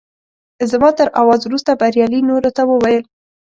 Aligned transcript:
زما 0.71 0.89
تر 0.97 1.07
اواز 1.21 1.41
وروسته 1.45 1.71
بریالي 1.81 2.19
نورو 2.29 2.49
ته 2.57 2.63
وویل. 2.71 3.03